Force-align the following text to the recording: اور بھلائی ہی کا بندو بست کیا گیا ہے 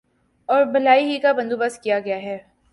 اور 0.49 0.63
بھلائی 0.65 1.03
ہی 1.05 1.19
کا 1.19 1.31
بندو 1.31 1.57
بست 1.57 1.81
کیا 1.83 1.99
گیا 1.99 2.21
ہے 2.21 2.37